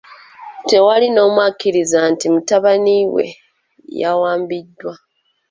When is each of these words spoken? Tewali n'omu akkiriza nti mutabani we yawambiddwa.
Tewali 0.67 1.07
n'omu 1.11 1.39
akkiriza 1.49 1.99
nti 2.11 2.25
mutabani 2.33 2.97
we 3.13 3.25
yawambiddwa. 3.99 4.93